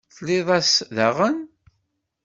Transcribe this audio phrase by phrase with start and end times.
[0.09, 1.37] Tesliḍ-as daɣen?